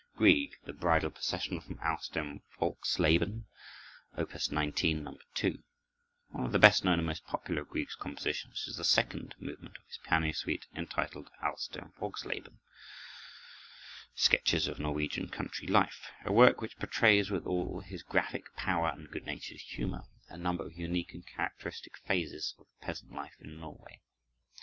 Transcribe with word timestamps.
Grieg: 0.15 0.57
The 0.63 0.73
Bridal 0.73 1.11
Procession, 1.11 1.61
from 1.61 1.77
"Aus 1.83 2.07
dem 2.09 2.41
Volksleben." 2.57 3.45
Op. 4.17 4.31
19, 4.51 5.03
No. 5.03 5.19
2 5.35 5.61
One 6.29 6.43
of 6.47 6.51
the 6.51 6.57
best 6.57 6.83
known 6.83 6.97
and 6.97 7.05
most 7.05 7.23
popular 7.27 7.61
of 7.61 7.69
Grieg's 7.69 7.93
compositions 7.93 8.63
is 8.67 8.77
the 8.77 8.83
second 8.83 9.35
movement 9.39 9.77
of 9.77 9.85
his 9.85 9.99
piano 10.03 10.33
suite 10.33 10.65
entitled 10.75 11.29
"Aus 11.43 11.67
dem 11.67 11.93
Volksleben" 11.99 12.57
(sketches 14.15 14.67
of 14.67 14.79
Norwegian 14.79 15.29
country 15.29 15.67
life), 15.67 16.09
a 16.25 16.31
work 16.31 16.61
which 16.61 16.79
portrays, 16.79 17.29
with 17.29 17.45
all 17.45 17.81
his 17.81 18.01
graphic 18.01 18.55
power 18.55 18.89
and 18.89 19.07
good 19.11 19.27
natured 19.27 19.59
humor, 19.59 20.05
a 20.29 20.35
number 20.35 20.65
of 20.65 20.73
unique 20.75 21.13
and 21.13 21.27
characteristic 21.27 21.95
phases 22.07 22.55
of 22.57 22.65
the 22.79 22.83
peasant 22.87 23.11
life 23.13 23.35
in 23.39 23.59
Norway. 23.59 24.01